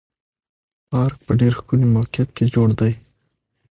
پارک 0.89 1.17
په 1.25 1.33
ډېر 1.39 1.53
ښکلي 1.59 1.87
موقعیت 1.95 2.29
کې 2.37 2.45
جوړ 2.53 2.69
دی. 2.79 2.93